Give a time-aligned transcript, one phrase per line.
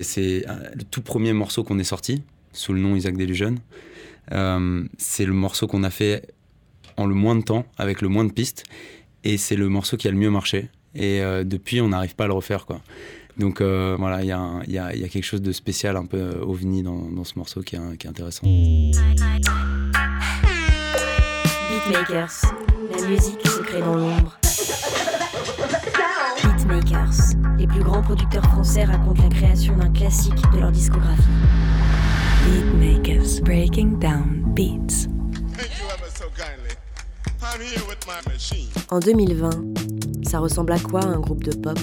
[0.00, 0.44] C'est
[0.76, 3.56] le tout premier morceau qu'on est sorti, sous le nom Isaac Delusion.
[4.30, 6.32] Euh, c'est le morceau qu'on a fait
[6.96, 8.62] en le moins de temps, avec le moins de pistes.
[9.24, 10.68] Et c'est le morceau qui a le mieux marché.
[10.94, 12.64] Et euh, depuis, on n'arrive pas à le refaire.
[13.38, 14.28] Donc euh, voilà, il y,
[14.72, 17.62] y, a, y, a quelque chose de spécial, un peu ovni dans, dans ce morceau
[17.62, 18.46] qui est, qui est intéressant.
[21.86, 22.42] Beatmakers,
[22.96, 24.38] la musique se crée dans l'ombre.
[26.68, 31.22] Beatmakers, les plus grands producteurs français racontent la création d'un classique de leur discographie.
[32.44, 35.08] Beatmakers, breaking down beats.
[38.90, 39.50] En 2020,
[40.24, 41.78] ça ressemble à quoi un groupe de pop?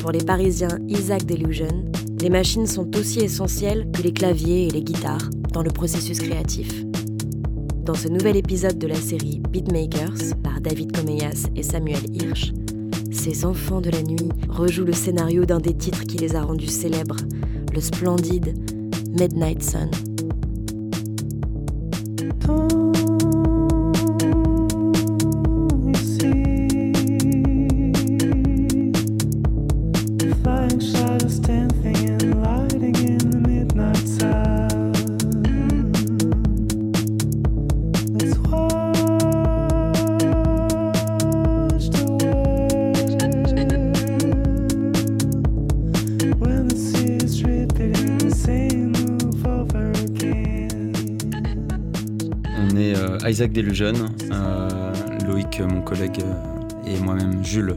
[0.00, 1.84] Pour les Parisiens Isaac Delusion,
[2.20, 6.84] les machines sont aussi essentielles que les claviers et les guitares dans le processus créatif.
[7.84, 12.52] Dans ce nouvel épisode de la série Beatmakers par David Comeyas et Samuel Hirsch,
[13.16, 16.68] ces enfants de la nuit rejouent le scénario d'un des titres qui les a rendus
[16.68, 17.16] célèbres,
[17.74, 18.54] le splendide
[19.18, 19.90] Midnight Sun.
[53.28, 53.94] Isaac Delusion,
[54.30, 54.92] euh,
[55.26, 57.76] Loïc, mon collègue, euh, et moi-même, Jules.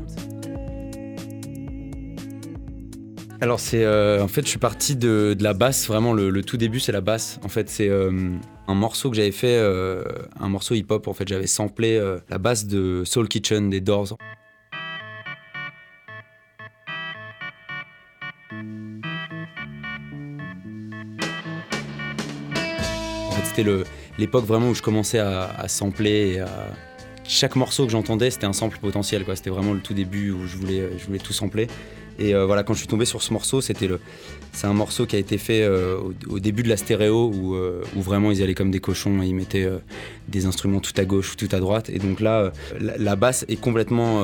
[3.41, 6.81] Alors c'est euh, en fait je suis parti de, la basse vraiment le, tout début
[6.81, 11.07] c'est la basse en fait c'est un morceau que j'avais fait un morceau hip hop
[11.07, 14.17] en fait j'avais samplé la basse de Soul Kitchen des Doors.
[23.63, 23.83] C'était
[24.17, 26.49] l'époque vraiment où je commençais à, sampler et à...
[27.31, 29.23] Chaque morceau que j'entendais, c'était un sample potentiel.
[29.35, 31.67] C'était vraiment le tout début où je voulais, je voulais tout sampler.
[32.19, 33.99] Et euh, voilà, quand je suis tombé sur ce morceau, c'était le,
[34.51, 37.83] c'est un morceau qui a été fait euh, au, début de la stéréo où, euh,
[37.95, 39.69] où, vraiment ils allaient comme des cochons et ils mettaient
[40.27, 41.89] des instruments tout à gauche ou tout à droite.
[41.89, 44.21] Et donc là, la, la, basse est complètement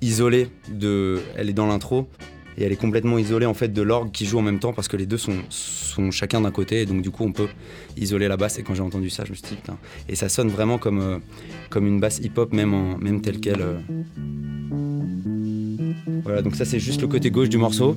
[0.00, 2.08] isolée de, elle est dans l'intro
[2.58, 4.88] et elle est complètement isolée en fait de l'orgue qui joue en même temps parce
[4.88, 5.32] que les deux sont,
[6.10, 7.48] chacun d'un côté et donc du coup on peut
[7.96, 8.58] isoler la basse.
[8.58, 9.78] Et quand j'ai entendu ça je me suis dit putain.
[10.08, 11.18] Et ça sonne vraiment comme, euh,
[11.70, 13.78] comme une basse hip-hop même, en, même telle qu'elle euh.
[16.24, 17.96] voilà donc ça c'est juste le côté gauche du morceau.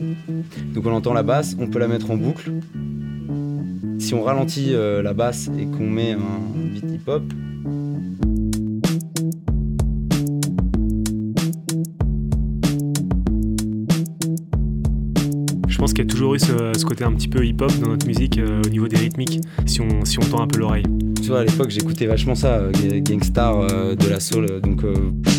[0.74, 2.52] Donc on entend la basse on peut la mettre en boucle.
[4.00, 6.20] Si on ralentit euh, la basse et qu'on met un
[6.74, 7.24] beat hip-hop
[15.86, 18.40] pense qu'il y a toujours eu ce, côté un petit peu hip-hop dans notre musique
[18.40, 20.86] euh, au niveau des rythmiques, si on, si on tend un peu l'oreille.
[21.22, 24.82] Tu vois, à l'époque, j'écoutais vachement ça, euh, Gangstar euh, de la soul, donc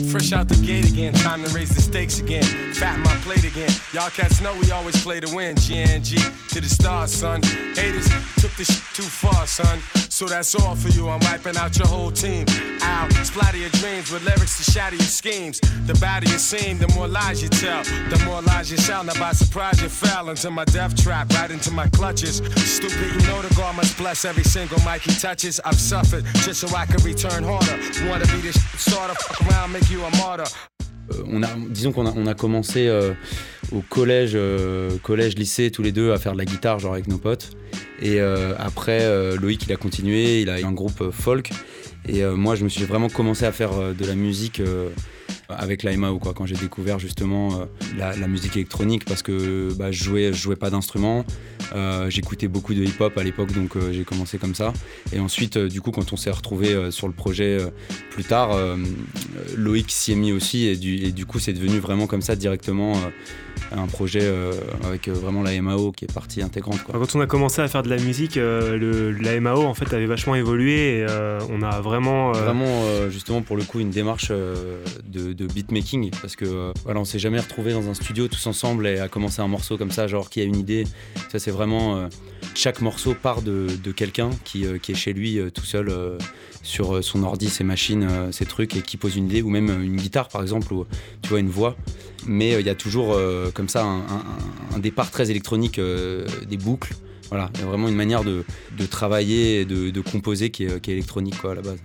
[0.09, 2.45] Fresh out the gate again, time to raise the stakes again.
[2.75, 3.75] Fat my plate again.
[3.93, 5.56] Y'all cats know we always play to win.
[5.56, 6.15] GNG
[6.51, 7.41] to the stars, son.
[7.75, 8.06] Haters
[8.39, 9.81] took this shit too far, son.
[10.16, 11.10] So that's all for you.
[11.10, 12.47] I'm wiping out your whole team.
[12.81, 15.60] Out, splatter your dreams with lyrics to shatter your schemes.
[15.87, 17.84] The badder you seem, the more lies you tell.
[17.84, 19.05] The more lies you sell.
[19.05, 22.37] Now by surprise you fell into my death trap, right into my clutches.
[22.37, 25.60] Stupid, you know the God must bless every single mic he touches.
[25.66, 27.76] I've suffered just so I can return harder.
[28.09, 30.47] Wanna be this starter, fuck around, make you a martyr.
[31.12, 33.15] Euh, on a, disons qu'on a, on a commencé euh,
[33.72, 37.09] au collège, euh, collège, lycée, tous les deux à faire de la guitare, genre avec
[37.09, 37.50] nos potes.
[38.00, 41.50] Et euh, après, euh, Loïc, il a continué, il a eu un groupe folk.
[42.09, 44.62] Et moi, je me suis vraiment commencé à faire de la musique
[45.49, 50.03] avec la MAO quoi, quand j'ai découvert justement la, musique électronique parce que bah, je
[50.03, 51.25] jouais, je jouais pas d'instrument,
[52.09, 54.73] j'écoutais beaucoup de hip-hop à l'époque donc j'ai commencé comme ça.
[55.12, 57.59] Et ensuite, du coup, quand on s'est retrouvé sur le projet
[58.11, 58.56] plus tard,
[59.56, 62.37] Loïc s'y est mis aussi et du, et du coup, c'est devenu vraiment comme ça
[62.37, 62.95] directement
[63.73, 64.53] un projet euh,
[64.85, 66.83] avec euh, vraiment la MAO qui est partie intégrante.
[66.83, 66.99] Quoi.
[66.99, 69.93] Quand on a commencé à faire de la musique, euh, le, la MAO en fait
[69.94, 71.06] avait vachement évolué et
[71.50, 72.32] on a vraiment...
[72.32, 77.19] Vraiment justement pour le coup une démarche de, de beatmaking parce que voilà, on s'est
[77.19, 80.31] jamais retrouvé dans un studio tous ensemble et à commencer un morceau comme ça, genre
[80.31, 80.85] qui a une idée.
[81.31, 82.09] Ça c'est vraiment...
[82.55, 85.93] chaque morceau part de, quelqu'un qui, qui, est chez lui tout seul
[86.62, 89.97] sur son ordi, ses machines, ses trucs et qui pose une idée ou même une
[89.97, 90.87] guitare par exemple ou
[91.23, 91.77] tu vois une voix
[92.27, 93.17] mais il y a toujours
[93.55, 96.94] comme ça un, départ très électronique euh, des boucles.
[97.29, 98.44] Voilà, il y a vraiment une manière de,
[98.89, 101.79] travailler de, composer qui est, électronique à la base.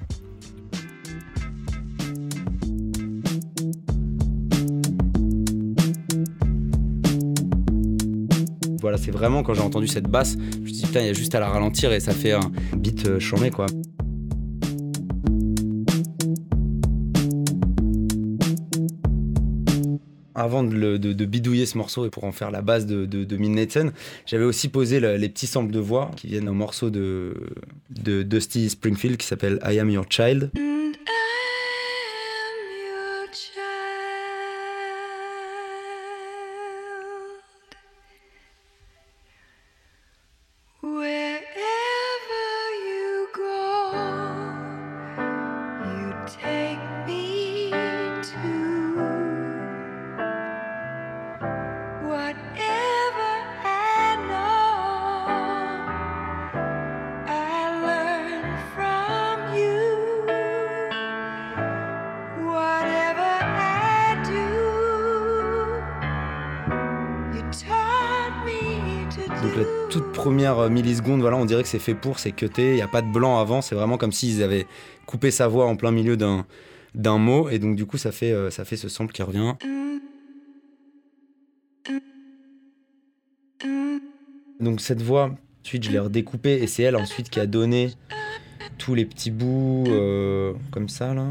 [8.81, 11.09] Voilà, c'est vraiment quand j'ai entendu cette basse, je me suis dit putain, il y
[11.09, 13.67] a juste à la ralentir et ça fait un beat euh, chambé quoi.
[20.33, 23.27] avant de, bidouiller ce morceau et pour en faire la base de, de,
[24.25, 27.35] j'avais aussi posé les petits samples de voix qui viennent au morceau de
[27.89, 30.49] Dusty Springfield qui s'appelle I Am Your Child.
[70.31, 73.01] Première milliseconde, voilà, on dirait que c'est fait pour, c'est cuté, il n'y a pas
[73.01, 74.65] de blanc avant, c'est vraiment comme s'ils avaient
[75.05, 76.45] coupé sa voix en plein milieu d'un,
[76.95, 79.55] d'un mot, et donc du coup ça fait, euh, ça fait ce sample qui revient.
[84.61, 85.35] Donc cette voix,
[85.65, 87.91] ensuite je l'ai redécoupée, et c'est elle ensuite qui a donné
[88.77, 91.25] tous les petits bouts euh, comme ça là.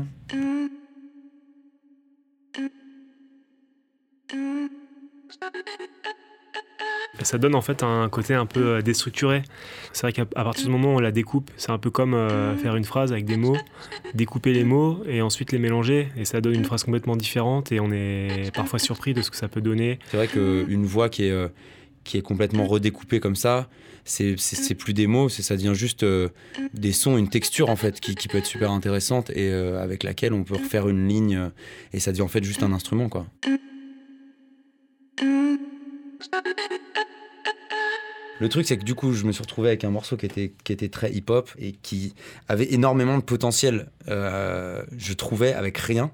[7.22, 9.42] Ça donne en fait un côté un peu euh, déstructuré.
[9.92, 12.56] C'est vrai qu'à partir du moment où on la découpe, c'est un peu comme euh,
[12.56, 13.56] faire une phrase avec des mots,
[14.14, 17.80] découper les mots et ensuite les mélanger et ça donne une phrase complètement différente et
[17.80, 19.98] on est parfois surpris de ce que ça peut donner.
[20.10, 21.48] C'est vrai qu'une voix qui est, euh,
[22.04, 23.68] qui est complètement redécoupée comme ça,
[24.04, 26.04] c'est plus des mots, ça devient juste
[26.74, 30.32] des sons, une texture en fait qui, qui peut être super intéressante et avec laquelle
[30.32, 31.50] on peut refaire une ligne
[31.92, 33.26] et ça devient en fait juste un instrument quoi.
[38.40, 40.54] Le truc, c'est que du coup, je me suis retrouvé avec un morceau qui était,
[40.64, 42.14] qui était très hip-hop et qui
[42.48, 46.10] avait énormément de potentiel, euh, je trouvais, avec rien.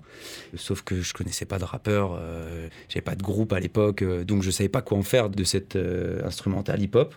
[0.57, 4.25] Sauf que je connaissais pas de rappeur, euh, j'avais pas de groupe à l'époque, euh,
[4.25, 5.79] donc je savais pas quoi en faire de cet
[6.25, 7.15] instrumental hip-hop.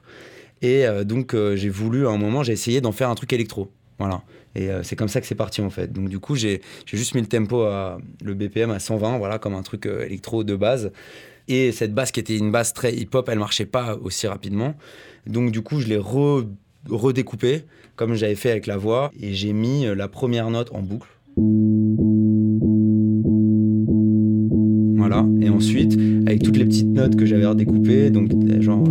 [0.61, 3.71] Et donc, j'ai voulu, à un moment, j'ai essayé d'en faire un truc électro.
[3.97, 4.21] Voilà.
[4.55, 5.91] Et c'est comme ça que c'est parti en fait.
[5.93, 9.55] Donc du coup, j'ai juste mis le tempo à le BPM à 120, voilà, comme
[9.55, 10.91] un truc électro de base.
[11.51, 14.75] Et cette basse qui était une basse très hip-hop, elle marchait pas aussi rapidement.
[15.25, 15.99] Donc du coup, je l'ai
[16.87, 17.63] redécoupé
[17.95, 21.09] comme j'avais fait avec la voix et j'ai mis la première note en boucle.
[24.95, 25.25] Voilà.
[25.41, 25.97] Et ensuite,
[26.27, 28.29] avec toutes les petites notes que j'avais redécoupées, donc
[28.61, 28.83] genre.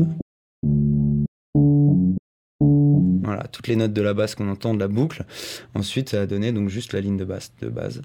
[3.22, 5.24] Voilà, toutes les notes de la basse qu'on entend de la boucle.
[5.74, 8.02] Ensuite, ça a donné donc juste la ligne de basse de base.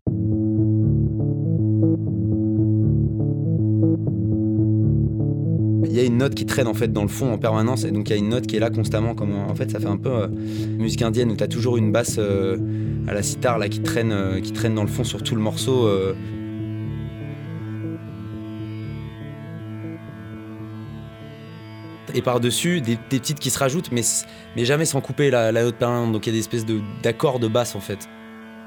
[5.97, 8.09] Y a une note qui traîne en fait dans le fond en permanence et donc
[8.09, 9.97] il y a une note qui est là constamment comme en fait ça fait un
[9.97, 12.57] peu euh, musique indienne où tu as toujours une basse euh,
[13.07, 15.41] à la sitar là qui traîne euh, qui traîne dans le fond sur tout le
[15.41, 15.87] morceau
[22.15, 24.03] et par-dessus des, petites qui se rajoutent mais,
[24.55, 26.11] mais jamais sans couper la, note permanente.
[26.11, 26.65] Donc il y a des espèces
[27.01, 28.07] d'accords de, basse en fait.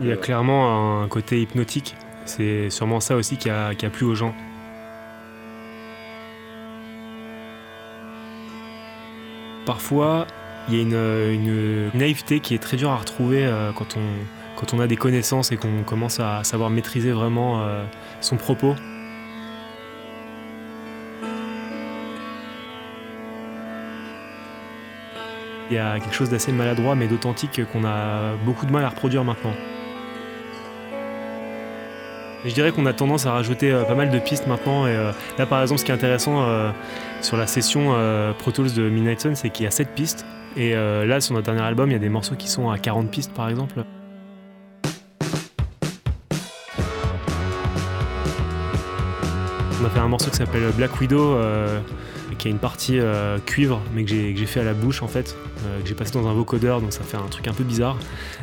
[0.00, 1.94] Il y a clairement un côté hypnotique.
[2.24, 4.34] C'est sûrement ça aussi qui a plu aux gens
[9.66, 10.28] Parfois,
[10.68, 14.72] il y a une, naïveté qui est très dure à retrouver euh, quand, on, quand
[14.74, 17.84] on a des connaissances et qu'on commence à savoir maîtriser vraiment euh,
[18.20, 18.76] son propos.
[25.68, 28.88] Il y a quelque chose d'assez maladroit mais d'authentique qu'on a beaucoup de mal à
[28.90, 29.52] reproduire maintenant
[32.46, 34.86] je dirais qu'on a tendance à rajouter euh, pas mal de pistes maintenant.
[34.86, 36.70] Euh, là, par exemple, ce qui est intéressant euh,
[37.20, 37.94] sur la session
[38.38, 40.24] Pro Tools de Midnight Sun, c'est qu'il y a 7 pistes.
[40.56, 43.10] Et là, sur notre dernier album, il y a des morceaux qui sont à 40
[43.10, 43.84] pistes, par exemple.
[49.80, 51.36] On a fait un morceau qui s'appelle Black Widow
[52.38, 55.36] qui a une partie euh, cuivre, mais que j'ai fait à la bouche en fait,
[55.64, 57.96] euh, que j'ai passé dans un vocodeur, donc ça fait un truc un peu bizarre.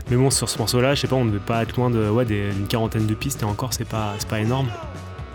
[0.09, 2.09] Mais bon, sur ce morceau-là, je sais pas, on ne devait pas être loin de
[2.09, 4.67] ouais, d'une quarantaine de pistes, et encore, c'est pas, pas énorme.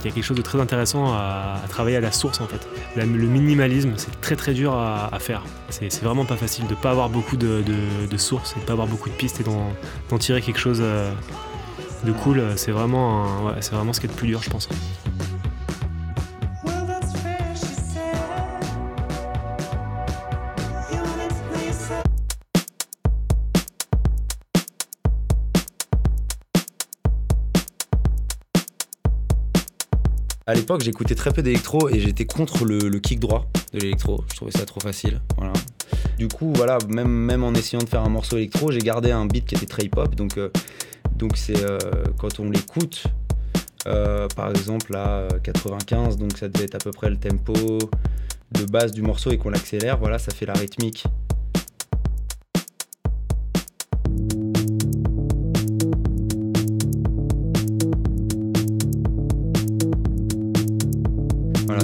[0.00, 2.68] Il y a quelque chose de très intéressant à, travailler à la source en fait.
[2.94, 5.42] le minimalisme, c'est très très dur à, faire.
[5.70, 7.64] C'est vraiment pas facile de pas avoir beaucoup de,
[8.16, 11.12] sources et de pas avoir beaucoup de pistes et d'en tirer quelque chose euh,
[12.04, 12.44] de cool.
[12.54, 14.68] C'est vraiment, c'est vraiment ce qui est le plus dur, je pense.
[30.68, 34.22] L'époque, j'écoutais très peu d'électro et j'étais contre le, kick droit de l'électro.
[34.28, 35.22] Je trouvais ça trop facile.
[35.38, 35.54] Voilà.
[36.18, 39.46] Du coup, voilà, même, en essayant de faire un morceau électro, j'ai gardé un beat
[39.46, 40.14] qui était très hip-hop.
[40.14, 40.50] Donc, euh,
[41.16, 41.78] donc c'est euh,
[42.18, 43.04] quand on l'écoute,
[43.86, 47.54] euh, par exemple à 95, donc ça devait être à peu près le tempo
[48.52, 51.04] de base du morceau et qu'on l'accélère, voilà, ça fait la rythmique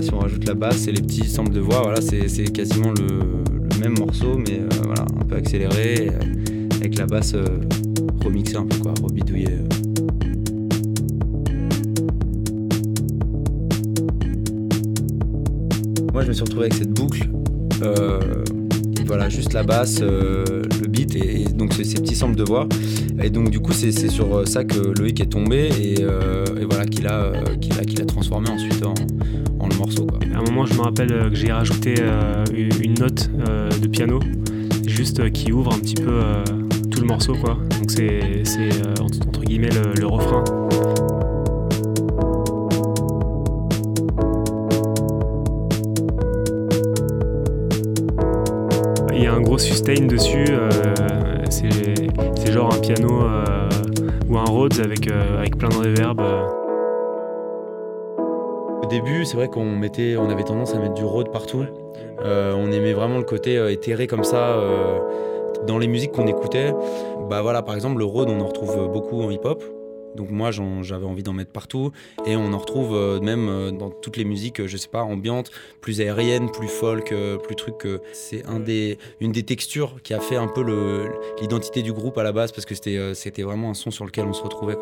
[0.02, 3.78] si on rajoute la basse et les petits samples de voix, voilà, c'est quasiment le,
[3.80, 7.44] même morceau, mais euh, voilà, un peu accéléré, euh, avec la basse euh,
[8.22, 9.58] remixée un peu, quoi, rebidouillée.
[16.12, 17.28] Moi, je me suis retrouvé avec cette boucle.
[19.06, 22.66] voilà, juste la basse, le beat et, donc ces petits samples de voix.
[23.22, 26.04] Et donc du coup c'est sur ça que Loïc est tombé et,
[26.64, 28.94] voilà qu'il a, qu'il a transformé ensuite en,
[29.84, 33.86] À un moment, je me rappelle euh, que j'ai rajouté euh, une note euh, de
[33.86, 34.18] piano,
[34.86, 36.22] juste qui ouvre un petit peu
[36.90, 37.34] tout le morceau.
[37.34, 37.58] Quoi.
[37.78, 38.22] Donc c'est
[38.98, 40.42] entre guillemets le, refrain.
[49.12, 50.46] Il y a un gros sustain dessus,
[51.50, 53.26] c'est genre un piano
[54.30, 56.63] ou un Rhodes avec, avec plein de reverb.
[58.84, 61.64] Au début, c'est vrai qu'on mettait, on avait tendance à mettre du road partout.
[62.20, 64.58] Euh, on aimait vraiment le côté euh, éthéré comme ça.
[64.58, 64.98] Euh,
[65.66, 66.74] dans les musiques qu'on écoutait,
[67.30, 69.64] bah voilà, par exemple, le road, on en retrouve beaucoup en hip-hop.
[70.16, 71.92] Donc moi, j'avais envie d'en mettre partout.
[72.26, 75.50] Et on en retrouve même dans toutes les musiques, je sais pas, ambiantes,
[75.80, 77.88] plus aériennes, plus folk, plus truc.
[78.12, 80.62] c'est un des, une des textures qui a fait un peu
[81.40, 84.34] l'identité du groupe à la base parce que c'était vraiment un son sur lequel on
[84.34, 84.76] se retrouvait.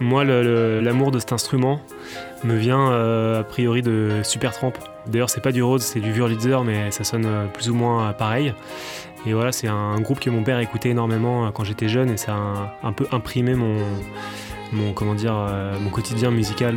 [0.00, 1.78] Moi, l'amour de cet instrument
[2.42, 4.72] me vient euh, a priori de Supertramp.
[5.06, 8.08] D'ailleurs, c'est pas du Rhodes, c'est du Wurlitzer, mais ça sonne euh, plus ou moins
[8.08, 8.54] euh, pareil.
[9.26, 12.32] Et voilà, c'est un groupe que mon père écoutait énormément quand j'étais jeune et ça
[12.32, 16.76] a un, peu imprimé mon, quotidien musical.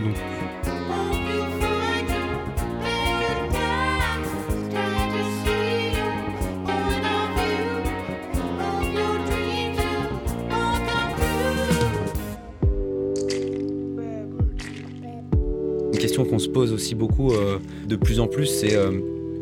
[16.94, 18.92] Beaucoup euh, de plus en plus, c'est euh,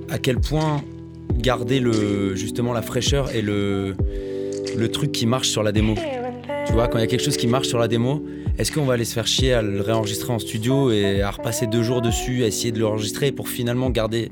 [0.09, 0.83] à quel point
[1.37, 3.95] garder le, justement la fraîcheur et le,
[4.77, 5.95] le truc qui marche sur la démo.
[6.67, 8.23] Tu vois, quand il y a quelque chose qui marche sur la démo,
[8.57, 11.67] est-ce qu'on va aller se faire chier à le réenregistrer en studio et à repasser
[11.67, 14.29] deux jours dessus, à essayer de l'enregistrer pour finalement garder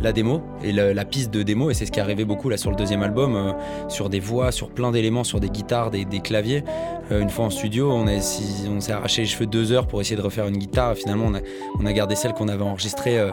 [0.00, 2.70] la démo et la, piste de démo et c'est ce qui arrivé beaucoup là sur
[2.70, 3.52] le deuxième album euh,
[3.88, 6.64] sur des voix sur plein d'éléments sur des guitares des, claviers.
[7.10, 10.22] Euh, une fois en studio on, s'est arraché les cheveux deux heures pour essayer de
[10.22, 10.94] refaire une guitare.
[10.94, 11.40] Finalement on a,
[11.80, 13.30] on a gardé celle qu'on avait enregistrée euh,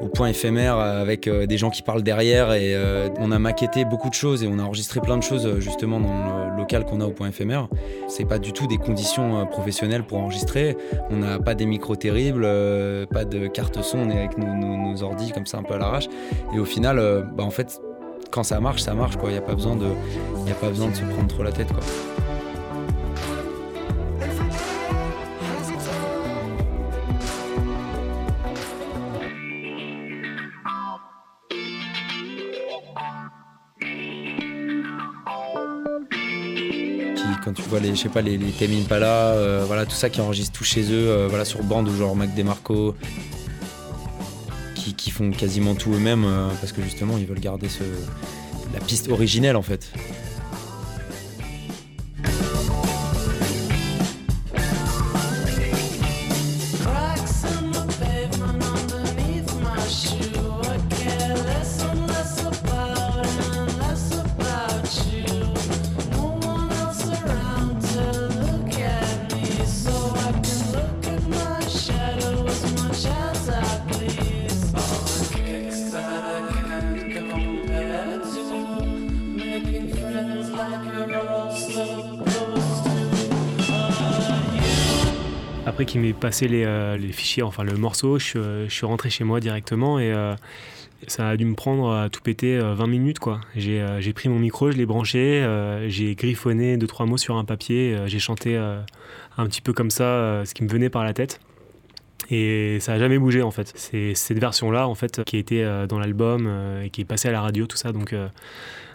[0.00, 2.76] au point éphémère avec des gens qui parlent derrière et
[3.18, 6.50] on a maquetté beaucoup de choses et on a enregistré plein de choses justement dans
[6.50, 7.66] le local qu'on a au point éphémère.
[8.06, 10.76] C'est pas du tout des conditions professionnelles pour enregistrer.
[11.10, 12.42] On n'a pas des micros terribles
[13.10, 15.74] pas de carte son on est avec nos, nos, nos ordis comme ça un peu
[15.74, 15.97] à l'arrache
[16.54, 17.80] et au final, euh, bah, en fait,
[18.30, 19.14] quand ça marche, ça marche.
[19.24, 21.72] Il n'y a, pas besoin de, a pas besoin de se prendre trop la tête.
[21.72, 21.82] Quoi.
[37.48, 38.52] quand tu vois les, je sais pas, les, les
[38.88, 41.96] Pala, euh, voilà, tout ça qui enregistre tout chez eux, euh, voilà, sur bande ou
[41.96, 42.94] genre Mac DeMarco,
[44.98, 47.68] qui, font quasiment tout eux-mêmes euh, parce que justement ils veulent garder
[48.74, 49.90] la piste originelle en fait.
[85.88, 89.98] Qu'il m'ait passé euh, les, fichiers, enfin le morceau, je, suis rentré chez moi directement
[89.98, 90.34] et euh,
[91.06, 93.40] ça a dû me prendre à tout péter 20 euh, minutes quoi.
[93.56, 95.42] J'ai pris mon micro, je l'ai branché,
[95.88, 100.42] j'ai griffonné deux trois mots sur un papier, j'ai chanté un petit peu comme ça
[100.44, 101.40] ce qui me venait par la tête.
[102.30, 103.72] Et ça a jamais bougé en fait.
[103.74, 107.32] C'est cette version là en fait qui été dans l'album et qui est passée à
[107.32, 108.14] la radio tout ça donc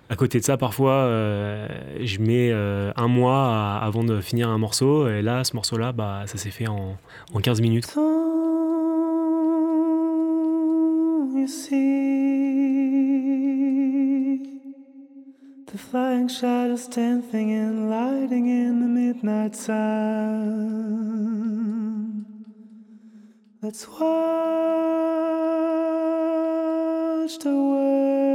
[0.09, 1.07] À côté de ça, parfois,
[1.99, 5.07] je mets un mois avant de finir un morceau.
[5.07, 6.97] Et là, ce morceau-là, bah, ça s'est fait en,
[7.33, 7.95] en 15 minutes.
[15.73, 20.83] The flying shadows dancing and lighting in the midnight sun.
[23.63, 23.99] Let's watch
[27.39, 28.32] the world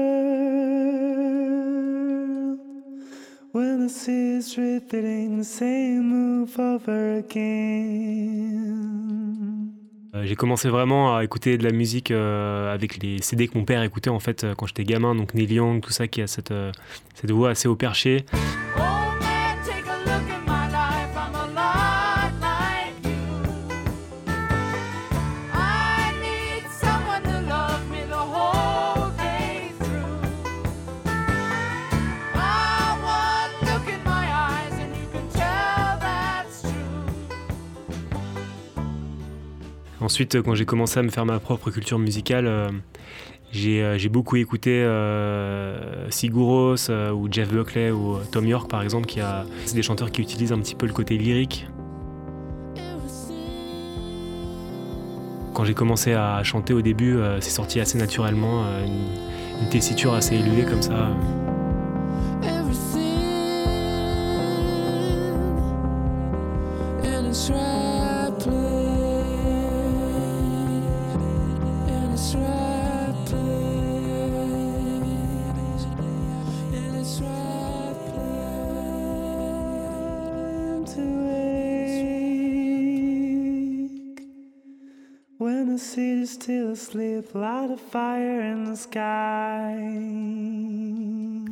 [10.14, 13.64] Euh, j'ai commencé vraiment à écouter de la musique euh, avec les CD que mon
[13.64, 16.26] père écoutait en fait euh, quand j'étais gamin, donc Neil Young, tout ça qui a
[16.26, 16.52] cette,
[17.14, 18.24] cette voix assez au perché.
[40.00, 42.70] Ensuite, quand j'ai commencé à me faire ma propre culture musicale, euh,
[43.56, 49.20] euh, j'ai beaucoup écouté euh, Siguros ou Jeff Buckley ou Tom York par exemple, qui
[49.20, 51.66] a c'est des chanteurs qui utilisent un petit peu le côté lyrique.
[55.54, 60.36] Quand j'ai commencé à chanter au début, c'est sorti assez naturellement, une, une, tessiture assez
[60.36, 61.08] élevée comme ça.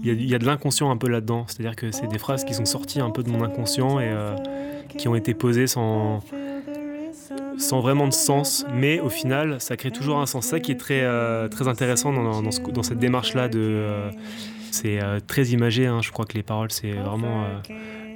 [0.03, 2.65] Il y, a, de l'inconscient un peu là-dedans, c'est-à-dire que c'est des phrases qui sont
[2.65, 4.37] sorties un peu de mon inconscient et euh,
[4.97, 6.23] qui ont été posées sans,
[7.73, 10.47] vraiment de sens, mais au final, ça crée toujours un sens.
[10.47, 13.49] Ça qui est très, euh, très intéressant dans, dans, cette démarche-là.
[13.49, 14.11] de euh,
[14.77, 16.01] c'est très imagé, hein.
[16.03, 17.45] je crois que les paroles, c'est vraiment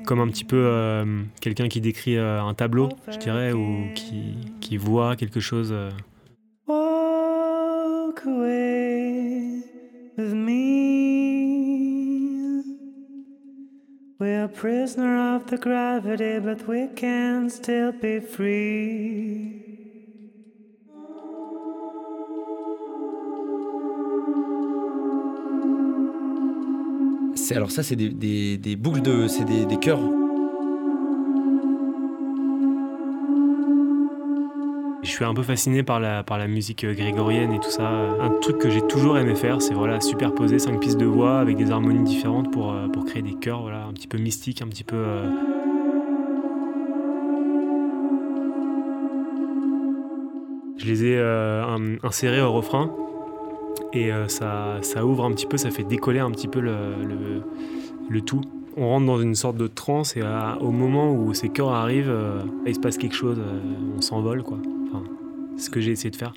[0.07, 1.05] comme un petit peu
[1.41, 5.75] quelqu'un qui décrit un tableau, je dirais, ou qui, qui voit quelque chose.
[8.11, 9.63] walk away
[10.17, 10.61] with me.
[14.19, 19.70] We're a prisoner of the gravity, but we can still be free.
[27.57, 30.01] Alors ça c'est des, boucles de c'est des, des chœurs
[35.03, 37.89] Je suis un peu fasciné par la, par la musique euh, grégorienne et tout ça.
[37.89, 41.57] Un truc que j'ai toujours aimé faire, c'est voilà, superposer cinq pistes de voix avec
[41.57, 44.69] des harmonies différentes pour, euh, pour créer des chœurs voilà, un petit peu mystiques, un
[44.69, 44.97] petit peu.
[44.97, 45.31] Euh,
[50.77, 52.91] je les ai insérés au refrain
[53.93, 58.41] et ça, ça, ouvre un petit peu, ça fait décoller un petit peu le, tout.
[58.77, 60.23] On rentre dans une sorte de transe et
[60.61, 62.15] au moment où ces chœurs arrivent,
[62.67, 63.41] il se passe quelque chose,
[63.97, 64.59] on s'envole quoi
[65.61, 66.33] ce que j'ai essayé de faire.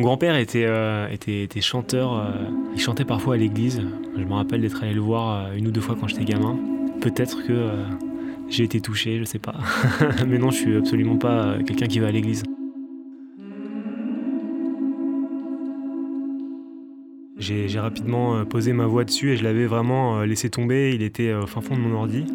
[0.00, 1.14] Mon grand-père était, euh,
[1.60, 2.30] chanteur, euh,
[2.74, 3.82] il chantait parfois à l'église.
[4.16, 6.58] Je me rappelle d'être allé le voir euh, une ou deux fois quand j'étais gamin.
[7.02, 7.68] Peut-être que
[8.48, 9.56] j'ai été touché, je sais pas.
[10.26, 12.44] Mais non, je suis absolument pas quelqu'un qui va à l'église.
[17.40, 20.92] J'ai rapidement euh, posé ma voix dessus et je l'avais vraiment euh, laissé tomber.
[20.94, 22.26] Il était euh, au fin fond de mon ordi.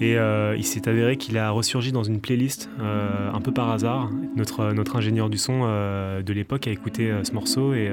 [0.00, 4.12] Et il s'est avéré qu'il a ressurgi dans une playlist un peu par hasard.
[4.36, 7.90] Notre, ingénieur du son de l'époque a écouté ce morceau et,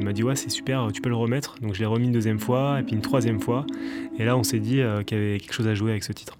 [0.00, 1.56] m'a dit Ouais, c'est super, tu peux le remettre.
[1.60, 3.66] Donc je l'ai remis une deuxième fois et puis une troisième fois.
[4.20, 6.38] Et là, on s'est dit qu'il y avait quelque chose à jouer avec ce titre.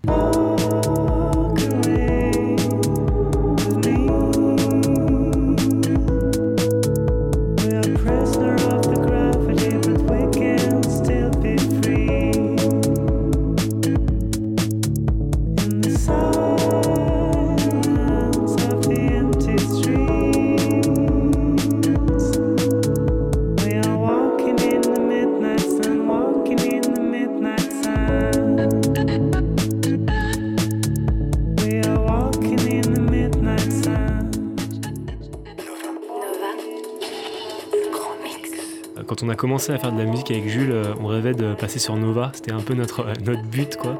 [39.38, 42.30] Commencé à faire de la musique avec Jules, on rêvait de passer sur Nova.
[42.34, 43.98] C'était un peu notre, notre but, quoi.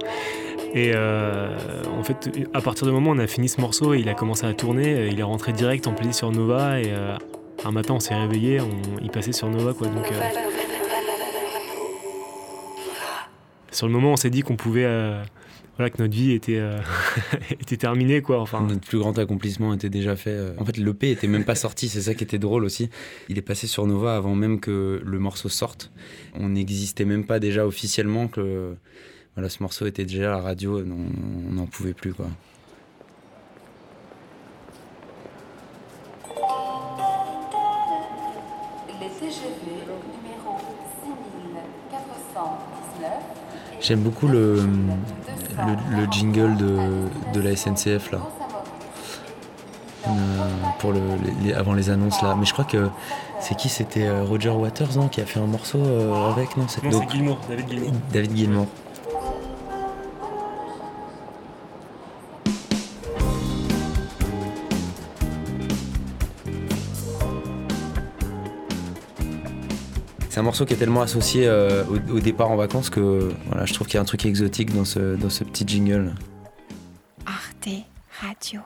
[0.75, 4.15] Et en fait, à partir du moment où on a fini ce morceau, il a
[4.15, 6.93] commencé à tourner, il est rentré direct en plaisir sur Nova et
[7.65, 8.69] un matin on s'est réveillé, on,
[9.01, 9.87] il passait sur Nova quoi.
[9.87, 10.13] Donc,
[13.79, 15.23] sur le moment, on s'est dit qu'on pouvait, euh,
[15.79, 16.77] voilà, que notre vie était, euh,
[17.53, 18.41] était terminée, quoi.
[18.41, 20.33] Enfin, notre plus grand accomplissement était déjà fait.
[20.33, 20.51] Euh.
[20.59, 22.91] En fait, le P était même pas sorti, c'est ça qui était drôle aussi.
[23.29, 25.93] Il est passé sur Nova avant même que le morceau sorte.
[26.35, 28.75] On n'existait même pas déjà officiellement que
[29.37, 32.27] voilà, ce morceau était déjà à la radio, on n'en pouvait plus, quoi.
[43.81, 44.57] J'aime beaucoup le,
[45.67, 48.19] le, jingle de, la SNCF là.
[50.07, 50.11] Euh,
[50.79, 51.01] pour le,
[51.55, 52.35] avant les annonces là.
[52.39, 52.89] Mais je crois que
[53.41, 53.69] c'est qui?
[53.69, 57.39] C'était euh, Roger Waters non, qui a fait un morceau euh, avec Non, c'est Gilmour,
[57.49, 57.93] David Gilmour.
[58.13, 58.67] David Gilmour.
[70.39, 73.75] C'est un morceau qui est tellement associé euh, au, départ en vacances que voilà, je
[73.75, 76.15] trouve qu'il y a un truc exotique dans ce, dans ce petit jingle.
[77.27, 77.69] Arte
[78.23, 78.61] Radio.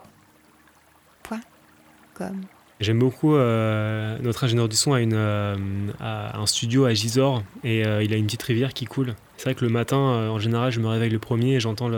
[2.79, 5.57] J'aime beaucoup euh, notre ingénieur du son a, une, euh,
[5.99, 9.15] un studio à Gisors et il a une petite rivière qui coule.
[9.39, 11.89] C'est vrai que le matin, en général, je me réveille le premier et j'entends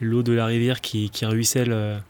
[0.00, 2.00] l'eau de la rivière qui, qui ruisselle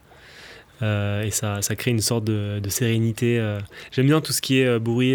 [0.82, 3.38] euh, et ça, crée une sorte de, sérénité.
[3.38, 3.58] Euh.
[3.92, 5.14] J'aime bien tout ce qui est euh, bruit,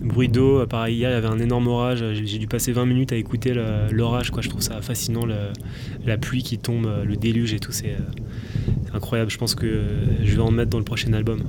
[0.00, 0.66] bruit d'eau.
[0.66, 2.04] Pareil, hier, il y avait un énorme orage.
[2.12, 3.54] J'ai dû passer 20 minutes à écouter
[3.90, 4.32] l'orage.
[4.40, 5.26] Je trouve ça fascinant,
[6.04, 7.72] la pluie qui tombe, le déluge et tout.
[7.72, 7.96] C'est
[8.94, 9.30] incroyable.
[9.30, 9.82] Je pense que
[10.22, 11.42] je vais en mettre dans le prochain album.